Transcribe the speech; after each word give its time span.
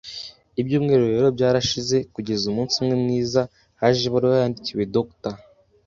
Ibyumweru 0.61 1.03
rero 1.13 1.27
byarashize, 1.35 1.97
kugeza 2.13 2.43
umunsi 2.51 2.73
umwe 2.81 2.95
mwiza 3.03 3.41
haje 3.79 4.01
ibaruwa 4.07 4.35
yandikiwe 4.41 4.83
Dr. 4.95 5.33